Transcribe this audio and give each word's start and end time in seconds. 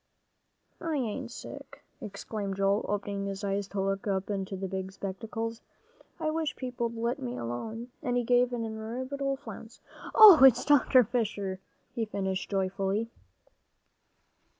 "I 0.81 0.95
ain't 0.95 1.29
sick," 1.31 1.83
exclaimed 2.01 2.55
Joel, 2.55 2.83
opening 2.89 3.27
his 3.27 3.43
eyes 3.43 3.67
to 3.67 3.79
look 3.79 4.07
up 4.07 4.31
into 4.31 4.55
the 4.57 4.67
big 4.67 4.91
spectacles. 4.91 5.61
"I 6.19 6.31
wish 6.31 6.55
people'd 6.55 6.95
let 6.95 7.19
me 7.19 7.37
alone," 7.37 7.89
and 8.01 8.17
he 8.17 8.23
gave 8.23 8.51
an 8.51 8.63
irritable 8.65 9.35
flounce. 9.37 9.79
"Oh 10.15 10.43
it's 10.43 10.65
Dr. 10.65 11.03
Fisher," 11.03 11.59
he 11.93 12.05
finished 12.05 12.49
joyfully. 12.49 13.11